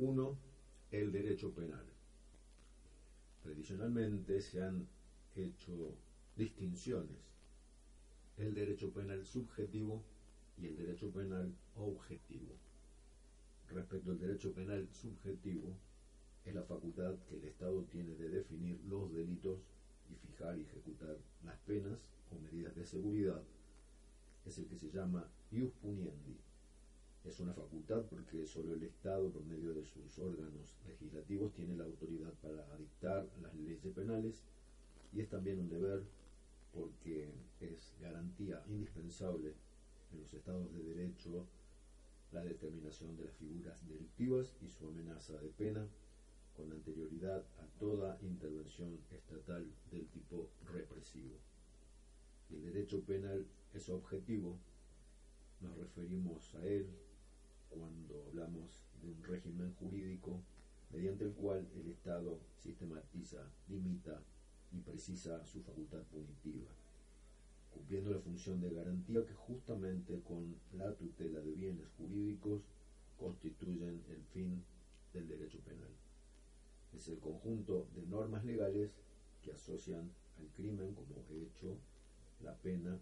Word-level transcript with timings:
Unidad 0.00 0.24
1. 0.24 0.38
El 0.92 1.12
derecho 1.12 1.52
penal. 1.52 1.84
Tradicionalmente 3.42 4.40
se 4.40 4.62
han 4.62 4.88
hecho 5.36 5.94
distinciones. 6.36 7.18
El 8.38 8.54
derecho 8.54 8.92
penal 8.92 9.24
subjetivo 9.26 10.02
y 10.56 10.66
el 10.66 10.76
derecho 10.76 11.12
penal 11.12 11.54
objetivo. 11.76 12.56
Respecto 13.68 14.10
al 14.10 14.18
derecho 14.18 14.52
penal 14.54 14.88
subjetivo, 14.90 15.76
es 16.44 16.54
la 16.54 16.62
facultad 16.62 17.16
que 17.28 17.36
el 17.36 17.44
Estado 17.44 17.84
tiene 17.84 18.14
de 18.14 18.30
definir 18.30 18.80
los 18.88 19.12
delitos 19.12 19.60
y 20.10 20.14
fijar 20.14 20.58
y 20.58 20.62
ejecutar 20.62 21.18
las 21.44 21.58
penas 21.60 21.98
o 22.30 22.38
medidas 22.40 22.74
de 22.74 22.86
seguridad. 22.86 23.42
Es 24.46 24.58
el 24.58 24.66
que 24.66 24.76
se 24.76 24.90
llama 24.90 25.30
ius 25.50 25.72
puniendi. 25.74 26.49
Es 27.24 27.38
una 27.38 27.52
facultad 27.52 28.02
porque 28.08 28.46
solo 28.46 28.74
el 28.74 28.82
Estado, 28.82 29.30
por 29.30 29.44
medio 29.44 29.74
de 29.74 29.84
sus 29.84 30.18
órganos 30.18 30.74
legislativos, 30.86 31.52
tiene 31.52 31.76
la 31.76 31.84
autoridad 31.84 32.32
para 32.42 32.76
dictar 32.76 33.28
las 33.42 33.54
leyes 33.54 33.78
penales 33.94 34.42
y 35.12 35.20
es 35.20 35.28
también 35.28 35.58
un 35.58 35.68
deber 35.68 36.02
porque 36.72 37.30
es 37.60 37.94
garantía 38.00 38.62
indispensable 38.68 39.54
en 40.12 40.20
los 40.20 40.32
estados 40.32 40.72
de 40.72 40.82
derecho 40.82 41.46
la 42.32 42.42
determinación 42.42 43.16
de 43.16 43.24
las 43.24 43.34
figuras 43.34 43.86
delictivas 43.86 44.56
y 44.62 44.68
su 44.68 44.86
amenaza 44.86 45.36
de 45.38 45.48
pena 45.48 45.86
con 46.56 46.72
anterioridad 46.72 47.44
a 47.58 47.66
toda 47.78 48.18
intervención 48.22 48.98
estatal 49.10 49.66
del 49.90 50.06
tipo 50.08 50.48
represivo. 50.72 51.36
El 52.50 52.62
derecho 52.62 53.02
penal 53.02 53.46
es 53.74 53.88
objetivo, 53.88 54.58
nos 55.60 55.76
referimos 55.76 56.54
a 56.54 56.64
él 56.64 56.88
cuando 57.70 58.24
hablamos 58.28 58.80
de 59.02 59.08
un 59.08 59.22
régimen 59.22 59.72
jurídico 59.74 60.42
mediante 60.92 61.24
el 61.24 61.32
cual 61.32 61.66
el 61.74 61.90
Estado 61.90 62.38
sistematiza, 62.58 63.48
limita 63.68 64.20
y 64.72 64.80
precisa 64.80 65.44
su 65.44 65.62
facultad 65.62 66.02
punitiva, 66.04 66.68
cumpliendo 67.72 68.10
la 68.10 68.20
función 68.20 68.60
de 68.60 68.70
garantía 68.70 69.24
que 69.24 69.34
justamente 69.34 70.20
con 70.22 70.54
la 70.76 70.92
tutela 70.94 71.40
de 71.40 71.52
bienes 71.52 71.88
jurídicos 71.96 72.62
constituyen 73.18 74.02
el 74.08 74.22
fin 74.32 74.62
del 75.12 75.28
derecho 75.28 75.58
penal. 75.60 75.90
Es 76.96 77.08
el 77.08 77.18
conjunto 77.18 77.86
de 77.94 78.02
normas 78.06 78.44
legales 78.44 78.90
que 79.42 79.52
asocian 79.52 80.10
al 80.38 80.48
crimen 80.56 80.94
como 80.94 81.24
hecho, 81.30 81.76
la 82.42 82.54
pena 82.56 82.98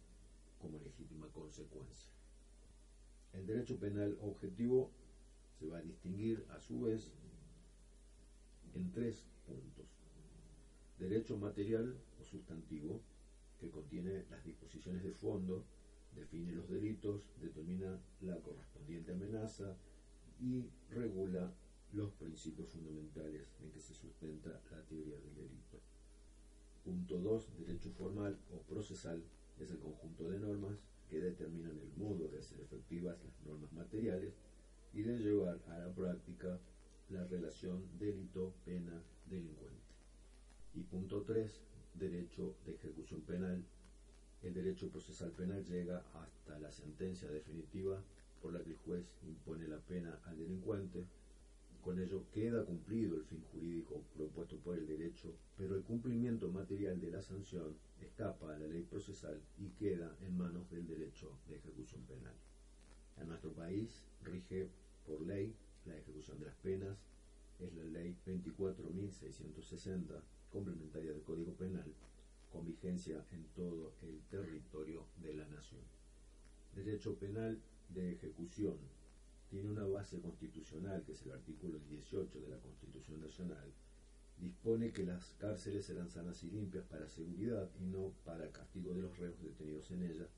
como 0.61 0.79
legítima 0.79 1.29
consecuencia. 1.29 2.18
El 3.33 3.47
derecho 3.47 3.79
penal 3.79 4.17
objetivo 4.21 4.91
se 5.59 5.67
va 5.69 5.79
a 5.79 5.83
distinguir 5.83 6.45
a 6.51 6.61
su 6.61 6.81
vez 6.83 7.12
en 8.75 8.93
tres 8.93 9.25
puntos 9.47 9.98
derecho 10.98 11.39
material 11.39 11.97
o 12.21 12.25
sustantivo, 12.25 13.01
que 13.59 13.71
contiene 13.71 14.25
las 14.31 14.44
disposiciones 14.44 15.03
de 15.03 15.12
fondo, 15.12 15.65
define 16.15 16.53
los 16.53 16.69
delitos, 16.69 17.22
determina 17.41 18.00
la 18.21 18.37
correspondiente 18.41 19.12
amenaza 19.12 19.77
y 20.41 20.65
regula 20.91 21.53
los 21.93 22.12
principios 22.12 22.69
fundamentales 22.69 23.55
en 23.62 23.71
que 23.71 23.81
se 23.81 23.95
sustenta 23.95 24.60
la 24.71 24.83
teoría 24.84 25.16
del 25.16 25.34
delito. 25.34 25.81
Punto 26.84 27.19
2. 27.19 27.59
Derecho 27.59 27.91
formal 27.91 28.39
o 28.53 28.60
procesal 28.62 29.22
es 29.59 29.71
el 29.71 29.78
conjunto 29.78 30.28
de 30.28 30.39
normas 30.39 30.84
que 31.09 31.21
determinan 31.21 31.79
el 31.79 31.93
modo 31.97 32.29
de 32.29 32.39
hacer 32.39 32.61
efectivas 32.61 33.17
las 33.25 33.47
normas 33.47 33.73
materiales 33.73 34.35
y 34.93 35.03
de 35.03 35.19
llevar 35.19 35.59
a 35.69 35.79
la 35.79 35.93
práctica 35.93 36.59
la 37.11 37.25
relación 37.27 37.83
delito-pena-delincuente. 37.99 39.79
Y 40.75 40.83
punto 40.83 41.23
3, 41.23 41.61
derecho 41.95 42.55
de 42.67 42.75
ejecución 42.75 43.23
penal. 43.23 43.65
El 44.43 44.55
derecho 44.55 44.89
procesal 44.89 45.33
penal 45.33 45.65
llega 45.65 46.05
hasta 46.15 46.59
la 46.59 46.71
sentencia 46.71 47.31
definitiva 47.31 48.01
por 48.41 48.53
la 48.53 48.63
que 48.63 48.71
el 48.71 48.77
juez 48.77 49.05
impone 49.27 49.67
la 49.67 49.79
pena 49.79 50.21
al 50.27 50.39
delincuente. 50.39 51.05
Con 51.88 51.99
ello 51.99 52.22
queda 52.34 52.66
cumplido 52.66 53.16
el 53.16 53.25
fin 53.25 53.43
jurídico 53.50 54.03
propuesto 54.15 54.59
por 54.59 54.76
el 54.76 54.87
derecho, 54.87 55.34
pero 55.56 55.75
el 55.75 55.82
cumplimiento 55.84 56.50
material 56.50 57.00
de 57.00 57.10
la 57.10 57.22
sanción 57.22 57.75
escapa 58.03 58.54
a 58.54 58.59
la 58.59 58.66
ley 58.66 58.82
procesal 58.82 59.41
y 59.56 59.71
queda 59.71 60.15
en 60.21 60.37
manos 60.37 60.69
del 60.71 60.87
derecho 60.87 61.32
de 61.48 61.56
ejecución 61.56 62.03
penal. 62.03 62.34
En 63.16 63.28
nuestro 63.28 63.54
país 63.54 64.04
rige 64.22 64.69
por 65.06 65.22
ley 65.22 65.54
la 65.87 65.97
ejecución 65.97 66.38
de 66.38 66.44
las 66.44 66.56
penas, 66.56 66.98
es 67.59 67.72
la 67.72 67.84
ley 67.84 68.15
24.660 68.27 70.21
complementaria 70.53 71.12
del 71.12 71.22
Código 71.22 71.54
Penal 71.54 71.91
con 72.53 72.66
vigencia 72.66 73.25
en 73.32 73.44
todo 73.56 73.94
el 74.03 74.21
territorio 74.28 75.06
de 75.22 75.32
la 75.32 75.47
nación. 75.47 75.81
Derecho 76.77 77.15
penal 77.15 77.59
de 77.88 78.12
ejecución 78.12 78.77
tiene 79.50 79.70
una 79.70 79.86
base 79.86 80.20
constitucional, 80.20 81.03
que 81.04 81.12
es 81.12 81.22
el 81.22 81.32
artículo 81.32 81.78
18 81.88 82.41
de 82.41 82.48
la 82.48 82.59
Constitución 82.59 83.20
Nacional, 83.20 83.72
dispone 84.38 84.92
que 84.92 85.04
las 85.04 85.34
cárceles 85.38 85.86
serán 85.86 86.10
sanas 86.10 86.42
y 86.44 86.50
limpias 86.50 86.84
para 86.84 87.09
seguridad 87.09 87.69
y 87.81 87.84
no 87.84 88.12
para 88.25 88.50
castigo 88.53 88.94
de 88.94 89.03
los 89.03 89.16
reos 89.19 89.41
detenidos 89.42 89.91
en 89.91 90.03
ellas, 90.03 90.28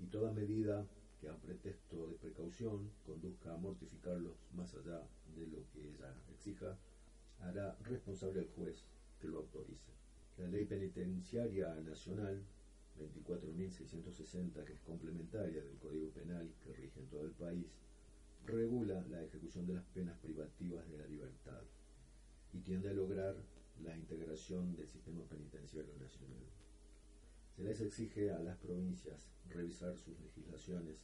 y 0.00 0.06
toda 0.06 0.32
medida 0.32 0.86
que 1.20 1.28
a 1.28 1.36
pretexto 1.36 2.08
de 2.08 2.16
precaución 2.16 2.90
conduzca 3.06 3.54
a 3.54 3.56
mortificarlos 3.56 4.36
más 4.54 4.74
allá 4.74 5.00
de 5.36 5.46
lo 5.46 5.64
que 5.72 5.88
ella 5.88 6.14
exija, 6.32 6.76
hará 7.40 7.76
responsable 7.84 8.40
al 8.40 8.48
juez 8.48 8.84
que 9.20 9.28
lo 9.28 9.38
autorice. 9.38 9.92
La 10.38 10.48
ley 10.48 10.64
penitenciaria 10.64 11.74
nacional 11.76 12.42
24.660, 12.98 14.64
que 14.64 14.72
es 14.72 14.80
complementaria 14.80 15.62
del 15.62 15.78
Código 15.78 16.10
Penal 16.10 16.52
que 16.62 16.72
rige 16.72 17.00
en 17.00 17.06
todo 17.06 17.24
el 17.24 17.31
regula 18.52 19.04
la 19.08 19.22
ejecución 19.22 19.66
de 19.66 19.74
las 19.74 19.84
penas 19.86 20.18
privativas 20.18 20.88
de 20.90 20.98
la 20.98 21.06
libertad 21.06 21.62
y 22.52 22.60
tiende 22.60 22.90
a 22.90 22.92
lograr 22.92 23.34
la 23.82 23.96
integración 23.96 24.76
del 24.76 24.88
sistema 24.88 25.24
penitenciario 25.24 25.94
nacional. 25.98 26.44
Se 27.56 27.64
les 27.64 27.80
exige 27.80 28.30
a 28.30 28.38
las 28.40 28.58
provincias 28.58 29.30
revisar 29.48 29.96
sus 29.96 30.20
legislaciones 30.20 30.96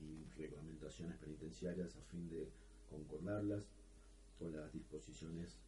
y 0.00 0.24
reglamentaciones 0.38 1.16
penitenciarias 1.18 1.96
a 1.96 2.02
fin 2.02 2.28
de 2.28 2.48
concordarlas 2.88 3.64
con 4.38 4.56
las 4.56 4.72
disposiciones 4.72 5.58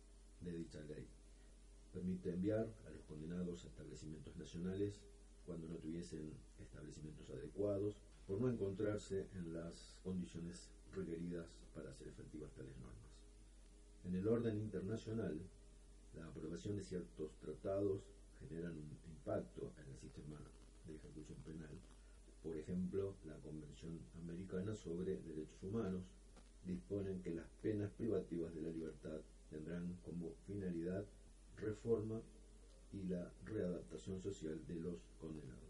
de 0.40 0.52
dicha 0.52 0.80
ley 0.84 1.06
permite 1.92 2.30
enviar 2.30 2.72
a 2.86 2.90
los 2.90 3.04
condenados 3.04 3.64
a 3.64 3.68
establecimientos 3.68 4.36
nacionales 4.36 5.00
cuando 5.44 5.66
no 5.68 5.76
tuviesen 5.76 6.32
establecimientos 6.60 7.28
adecuados 7.30 7.96
por 8.26 8.40
no 8.40 8.48
encontrarse 8.48 9.26
en 9.34 9.52
las 9.52 9.96
condiciones 10.04 10.70
requeridas 10.94 11.46
para 11.74 11.90
hacer 11.90 12.08
efectivas 12.08 12.50
tales 12.52 12.76
normas. 12.78 13.10
En 14.04 14.14
el 14.14 14.26
orden 14.26 14.58
internacional, 14.58 15.40
la 16.16 16.26
aprobación 16.26 16.76
de 16.76 16.82
ciertos 16.82 17.32
tratados 17.40 18.02
generan 18.40 18.72
un 18.72 18.90
impacto 19.10 19.72
en 19.78 19.92
el 19.92 19.98
sistema 19.98 20.38
de 20.86 20.96
ejecución 20.96 21.38
penal. 21.44 21.78
Por 22.42 22.56
ejemplo, 22.56 23.14
la 23.26 23.36
Convención 23.36 24.00
Americana 24.22 24.74
sobre 24.74 25.20
Derechos 25.20 25.62
Humanos 25.62 26.02
dispone 26.66 27.20
que 27.22 27.34
las 27.34 27.48
penas 27.62 27.90
privativas 27.92 28.54
de 28.54 28.62
la 28.62 28.70
libertad 28.70 29.20
tendrán 29.50 29.96
como 30.04 30.32
finalidad 30.46 31.04
reforma 31.56 32.20
y 32.92 33.04
la 33.04 33.30
readaptación 33.44 34.20
social 34.20 34.58
de 34.66 34.74
los 34.76 34.96
condenados. 35.20 35.60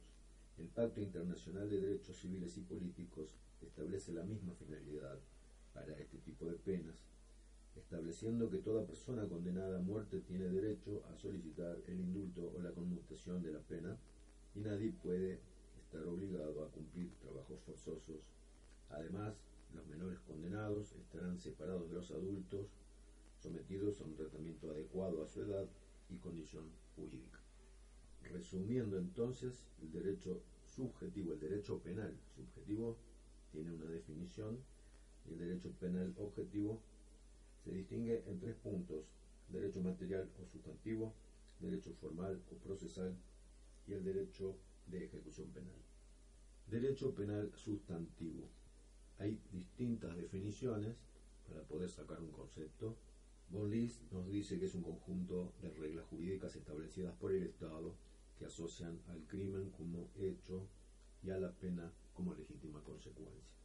El 0.58 0.66
Pacto 0.68 1.00
Internacional 1.00 1.68
de 1.68 1.80
Derechos 1.80 2.16
Civiles 2.16 2.56
y 2.56 2.60
Políticos 2.60 3.34
establece 3.66 4.12
la 4.12 4.24
misma 4.24 4.54
finalidad 4.54 5.18
para 5.72 5.98
este 5.98 6.18
tipo 6.18 6.46
de 6.46 6.54
penas, 6.54 6.96
estableciendo 7.76 8.50
que 8.50 8.58
toda 8.58 8.86
persona 8.86 9.28
condenada 9.28 9.78
a 9.78 9.82
muerte 9.82 10.20
tiene 10.20 10.48
derecho 10.48 11.02
a 11.06 11.16
solicitar 11.16 11.78
el 11.86 12.00
indulto 12.00 12.52
o 12.56 12.60
la 12.60 12.72
conmutación 12.72 13.42
de 13.42 13.52
la 13.52 13.60
pena 13.60 13.96
y 14.54 14.60
nadie 14.60 14.92
puede 14.92 15.40
estar 15.78 16.02
obligado 16.06 16.64
a 16.64 16.70
cumplir 16.70 17.10
trabajos 17.20 17.60
forzosos. 17.60 18.20
Además, 18.90 19.34
los 19.74 19.86
menores 19.86 20.20
condenados 20.20 20.92
estarán 20.92 21.38
separados 21.38 21.88
de 21.88 21.96
los 21.96 22.10
adultos, 22.10 22.66
sometidos 23.38 24.00
a 24.00 24.04
un 24.04 24.16
tratamiento 24.16 24.70
adecuado 24.70 25.22
a 25.22 25.26
su 25.26 25.42
edad 25.42 25.66
y 26.10 26.16
condición 26.16 26.64
jurídica. 26.96 27.40
Resumiendo 28.22 28.98
entonces, 28.98 29.66
el 29.80 29.90
derecho 29.92 30.42
subjetivo, 30.64 31.32
el 31.32 31.40
derecho 31.40 31.78
penal 31.78 32.14
subjetivo 32.34 32.96
tiene 33.52 33.72
una 33.72 33.86
definición 33.86 34.58
y 35.26 35.32
el 35.32 35.38
derecho 35.38 35.70
penal 35.72 36.14
objetivo 36.18 36.80
se 37.64 37.72
distingue 37.72 38.24
en 38.26 38.38
tres 38.38 38.56
puntos, 38.56 39.04
derecho 39.48 39.80
material 39.80 40.28
o 40.40 40.46
sustantivo, 40.46 41.12
derecho 41.60 41.92
formal 42.00 42.40
o 42.50 42.54
procesal 42.56 43.14
y 43.86 43.92
el 43.92 44.04
derecho 44.04 44.56
de 44.86 45.04
ejecución 45.04 45.48
penal. 45.48 45.76
Derecho 46.70 47.14
penal 47.14 47.52
sustantivo. 47.54 48.48
Hay 49.18 49.38
distintas 49.52 50.16
definiciones 50.16 50.96
para 51.48 51.62
poder 51.64 51.90
sacar 51.90 52.20
un 52.20 52.30
concepto. 52.30 52.96
Von 53.50 53.70
nos 54.12 54.28
dice 54.28 54.58
que 54.58 54.66
es 54.66 54.74
un 54.74 54.82
conjunto 54.82 55.52
de 55.60 55.70
reglas 55.70 56.06
jurídicas 56.06 56.54
establecidas 56.54 57.14
por 57.16 57.32
el 57.32 57.42
Estado 57.42 57.94
que 58.38 58.46
asocian 58.46 58.98
al 59.08 59.26
crimen 59.26 59.70
como 59.70 60.08
hecho 60.16 60.66
y 61.22 61.30
a 61.30 61.38
la 61.38 61.52
pena 61.52 61.92
como 62.20 62.34
legítima 62.34 62.82
consecuencia. 62.84 63.56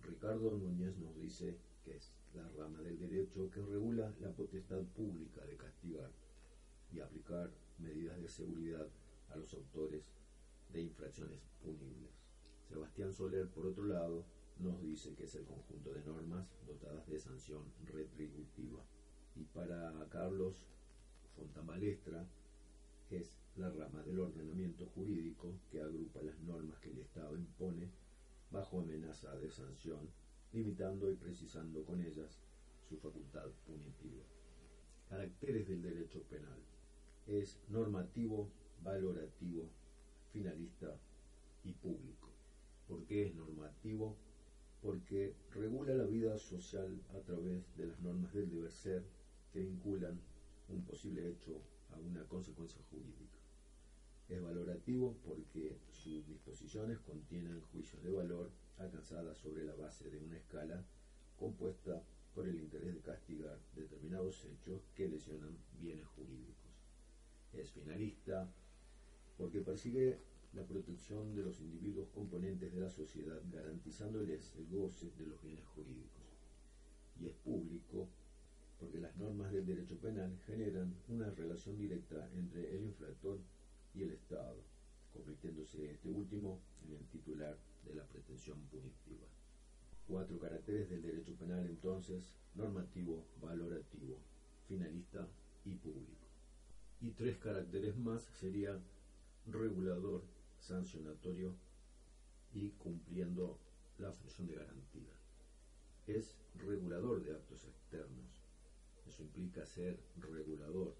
Ricardo 0.00 0.56
Núñez 0.56 0.96
nos 0.96 1.14
dice 1.16 1.58
que 1.84 1.96
es 1.96 2.14
la 2.34 2.48
rama 2.56 2.80
del 2.80 2.98
derecho 2.98 3.50
que 3.50 3.60
regula 3.60 4.10
la 4.20 4.30
potestad 4.32 4.80
pública 4.96 5.44
de 5.44 5.58
castigar 5.58 6.10
y 6.94 7.00
aplicar 7.00 7.50
medidas 7.78 8.18
de 8.22 8.28
seguridad 8.28 8.86
a 9.28 9.36
los 9.36 9.52
autores 9.52 10.14
de 10.72 10.80
infracciones 10.80 11.42
punibles. 11.62 12.10
Sebastián 12.66 13.12
Soler, 13.12 13.48
por 13.48 13.66
otro 13.66 13.84
lado, 13.84 14.24
nos 14.60 14.80
dice 14.80 15.14
que 15.14 15.24
es 15.24 15.34
el 15.34 15.44
conjunto 15.44 15.92
de 15.92 16.04
normas 16.04 16.48
dotadas 16.66 17.06
de 17.06 17.18
sanción 17.18 17.64
retributiva. 17.92 18.82
Y 19.36 19.44
para 19.44 19.92
Carlos 20.08 20.70
Fontamalestra 21.36 22.26
es 23.10 23.43
la 23.56 23.70
rama 23.70 24.02
del 24.02 24.18
ordenamiento 24.18 24.86
jurídico 24.86 25.60
que 25.70 25.80
agrupa 25.80 26.22
las 26.22 26.38
normas 26.40 26.78
que 26.80 26.90
el 26.90 26.98
Estado 26.98 27.36
impone 27.36 27.88
bajo 28.50 28.80
amenaza 28.80 29.36
de 29.36 29.50
sanción, 29.50 30.10
limitando 30.52 31.10
y 31.10 31.14
precisando 31.14 31.84
con 31.84 32.00
ellas 32.00 32.40
su 32.88 32.96
facultad 32.96 33.48
punitiva. 33.66 34.24
Caracteres 35.08 35.68
del 35.68 35.82
derecho 35.82 36.22
penal. 36.24 36.58
Es 37.26 37.60
normativo, 37.68 38.50
valorativo, 38.82 39.70
finalista 40.32 40.98
y 41.62 41.72
público. 41.72 42.30
¿Por 42.88 43.04
qué 43.06 43.26
es 43.26 43.34
normativo? 43.34 44.16
Porque 44.82 45.36
regula 45.52 45.94
la 45.94 46.04
vida 46.04 46.36
social 46.38 47.00
a 47.14 47.20
través 47.20 47.74
de 47.76 47.86
las 47.86 48.00
normas 48.00 48.34
del 48.34 48.50
deber 48.50 48.72
ser 48.72 49.04
que 49.52 49.60
vinculan 49.60 50.20
un 50.68 50.84
posible 50.84 51.30
hecho 51.30 51.62
a 51.90 51.98
una 51.98 52.24
consecuencia 52.24 52.82
jurídica. 52.90 53.43
Es 54.28 54.42
valorativo 54.42 55.16
porque 55.24 55.76
sus 55.90 56.26
disposiciones 56.26 56.98
contienen 57.00 57.60
juicios 57.72 58.02
de 58.02 58.10
valor 58.10 58.50
alcanzadas 58.78 59.36
sobre 59.38 59.64
la 59.64 59.74
base 59.74 60.08
de 60.10 60.18
una 60.18 60.36
escala 60.36 60.84
compuesta 61.38 62.02
por 62.34 62.48
el 62.48 62.56
interés 62.56 62.94
de 62.94 63.00
castigar 63.00 63.58
determinados 63.76 64.44
hechos 64.44 64.80
que 64.94 65.08
lesionan 65.08 65.56
bienes 65.78 66.06
jurídicos. 66.08 66.72
Es 67.52 67.70
finalista 67.70 68.50
porque 69.36 69.60
persigue 69.60 70.18
la 70.54 70.64
protección 70.64 71.34
de 71.34 71.42
los 71.42 71.60
individuos 71.60 72.08
componentes 72.14 72.72
de 72.72 72.80
la 72.80 72.88
sociedad 72.88 73.40
garantizándoles 73.52 74.54
el 74.56 74.66
goce 74.68 75.10
de 75.18 75.26
los 75.26 75.42
bienes 75.42 75.66
jurídicos. 75.66 76.22
Y 77.20 77.26
es 77.26 77.34
público 77.44 78.08
porque 78.78 78.98
las 78.98 79.16
normas 79.16 79.52
del 79.52 79.66
derecho 79.66 79.96
penal 79.98 80.36
generan 80.46 80.94
una 81.08 81.30
relación 81.30 81.76
directa 81.76 82.28
entre 82.34 82.76
el 82.76 82.84
infractor 82.84 83.38
y 83.94 84.02
el 84.02 84.12
Estado, 84.12 84.56
convirtiéndose 85.12 85.92
este 85.92 86.10
último 86.10 86.60
en 86.86 86.96
el 86.96 87.06
titular 87.06 87.56
de 87.84 87.94
la 87.94 88.04
pretensión 88.04 88.60
punitiva. 88.66 89.26
Cuatro 90.06 90.38
caracteres 90.38 90.90
del 90.90 91.02
derecho 91.02 91.34
penal 91.36 91.64
entonces, 91.66 92.32
normativo, 92.54 93.24
valorativo, 93.40 94.18
finalista 94.68 95.26
y 95.64 95.74
público. 95.76 96.26
Y 97.00 97.10
tres 97.10 97.38
caracteres 97.38 97.96
más 97.96 98.22
serían 98.22 98.82
regulador, 99.46 100.22
sancionatorio 100.58 101.54
y 102.52 102.70
cumpliendo 102.70 103.58
la 103.98 104.12
función 104.12 104.46
de 104.46 104.54
garantía. 104.54 105.12
Es 106.06 106.34
regulador 106.66 107.22
de 107.22 107.32
actos 107.32 107.64
externos. 107.64 108.42
Eso 109.06 109.22
implica 109.22 109.66
ser 109.66 109.98
regulador, 110.16 110.94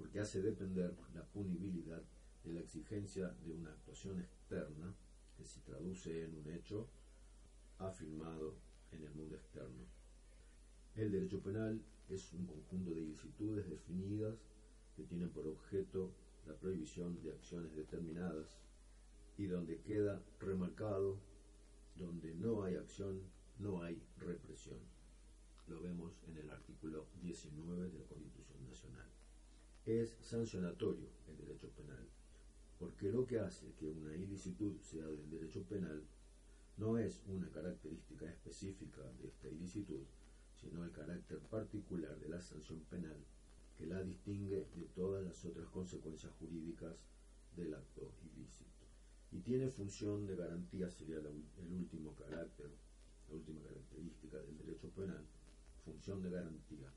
porque 0.00 0.18
hace 0.18 0.40
depender 0.40 0.96
la 1.14 1.22
punibilidad 1.26 2.02
de 2.42 2.54
la 2.54 2.60
exigencia 2.60 3.28
de 3.44 3.52
una 3.52 3.70
actuación 3.70 4.18
externa 4.18 4.94
que 5.36 5.44
se 5.44 5.60
traduce 5.60 6.24
en 6.24 6.38
un 6.38 6.50
hecho 6.50 6.88
afirmado 7.78 8.54
en 8.92 9.04
el 9.04 9.14
mundo 9.14 9.36
externo. 9.36 9.84
El 10.96 11.12
derecho 11.12 11.42
penal 11.42 11.82
es 12.08 12.32
un 12.32 12.46
conjunto 12.46 12.94
de 12.94 13.02
ilicitudes 13.02 13.68
definidas 13.68 14.38
que 14.96 15.04
tienen 15.04 15.28
por 15.28 15.46
objeto 15.46 16.14
la 16.46 16.54
prohibición 16.54 17.20
de 17.22 17.32
acciones 17.32 17.76
determinadas 17.76 18.58
y 19.36 19.46
donde 19.46 19.82
queda 19.82 20.22
remarcado, 20.38 21.18
donde 21.96 22.34
no 22.36 22.62
hay 22.62 22.76
acción, 22.76 23.20
no 23.58 23.82
hay 23.82 24.02
represión. 24.16 24.78
Lo 25.68 25.78
vemos 25.82 26.14
en 26.26 26.38
el 26.38 26.50
artículo 26.50 27.06
19 27.20 27.90
de 27.90 27.98
la 27.98 28.06
Constitución 28.06 28.64
Nacional. 28.66 29.10
Es 29.86 30.18
sancionatorio 30.20 31.08
el 31.26 31.38
derecho 31.38 31.70
penal, 31.70 32.06
porque 32.78 33.10
lo 33.10 33.26
que 33.26 33.38
hace 33.38 33.72
que 33.78 33.88
una 33.88 34.14
ilicitud 34.14 34.78
sea 34.82 35.06
del 35.06 35.30
derecho 35.30 35.62
penal 35.62 36.02
no 36.76 36.98
es 36.98 37.22
una 37.26 37.50
característica 37.50 38.26
específica 38.26 39.02
de 39.20 39.28
esta 39.28 39.48
ilicitud, 39.48 40.02
sino 40.60 40.84
el 40.84 40.92
carácter 40.92 41.38
particular 41.40 42.18
de 42.20 42.28
la 42.28 42.40
sanción 42.40 42.80
penal 42.90 43.16
que 43.78 43.86
la 43.86 44.02
distingue 44.02 44.68
de 44.76 44.84
todas 44.94 45.24
las 45.24 45.42
otras 45.46 45.66
consecuencias 45.70 46.32
jurídicas 46.38 47.06
del 47.56 47.72
acto 47.72 48.12
ilícito. 48.22 48.84
Y 49.32 49.40
tiene 49.40 49.70
función 49.70 50.26
de 50.26 50.36
garantía, 50.36 50.90
sería 50.90 51.16
el 51.16 51.72
último 51.72 52.14
carácter, 52.14 52.70
la 53.28 53.34
última 53.34 53.62
característica 53.62 54.36
del 54.38 54.58
derecho 54.58 54.90
penal, 54.90 55.24
función 55.84 56.22
de 56.22 56.30
garantía. 56.30 56.92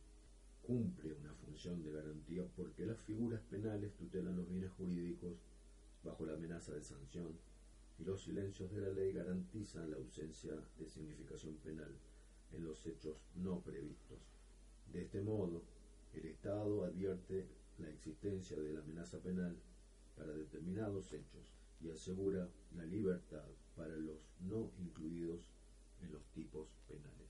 Cumple 0.66 1.14
una 1.14 1.34
función 1.34 1.84
de 1.84 1.92
garantía 1.92 2.46
porque 2.56 2.86
las 2.86 2.98
figuras 3.02 3.42
penales 3.52 3.94
tutelan 3.96 4.38
los 4.38 4.50
bienes 4.50 4.72
jurídicos 4.72 5.34
bajo 6.04 6.26
la 6.26 6.36
amenaza 6.36 6.74
de 6.74 6.82
sanción 6.82 7.38
y 8.00 8.06
los 8.06 8.24
silencios 8.24 8.72
de 8.72 8.80
la 8.80 8.90
ley 8.90 9.12
garantizan 9.12 9.92
la 9.92 9.98
ausencia 9.98 10.54
de 10.80 10.88
significación 10.88 11.56
penal 11.58 11.92
en 12.54 12.64
los 12.64 12.86
hechos 12.86 13.18
no 13.36 13.60
previstos. 13.60 14.20
De 14.94 15.02
este 15.02 15.22
modo, 15.22 15.64
el 16.14 16.28
Estado 16.28 16.86
advierte 16.86 17.46
la 17.80 17.90
existencia 17.90 18.58
de 18.58 18.72
la 18.72 18.80
amenaza 18.80 19.20
penal 19.20 19.58
para 20.16 20.32
determinados 20.32 21.12
hechos 21.12 21.52
y 21.82 21.90
asegura 21.90 22.48
la 22.78 22.86
libertad 22.86 23.50
para 23.76 23.98
los 23.98 24.30
no 24.40 24.72
incluidos 24.80 25.46
en 26.02 26.14
los 26.14 26.24
tipos 26.34 26.70
penales. 26.88 27.24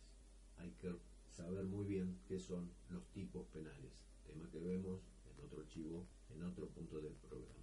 Saber 1.34 1.66
muy 1.66 1.86
bien 1.86 2.20
qué 2.28 2.40
son 2.40 2.72
los 2.90 3.08
tipos 3.10 3.48
penales, 3.48 4.06
tema 4.24 4.48
que 4.52 4.60
vemos 4.60 5.02
en 5.26 5.44
otro 5.44 5.62
archivo, 5.62 6.06
en 6.30 6.44
otro 6.44 6.68
punto 6.70 7.02
del 7.02 7.14
programa. 7.14 7.63